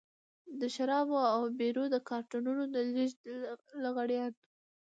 د 0.59 0.61
شرابو 0.75 1.17
او 1.35 1.41
بيرو 1.59 1.83
د 1.93 1.95
کارټنونو 2.09 2.63
د 2.73 2.75
لېږد 2.93 3.19
لغړيان. 3.83 4.33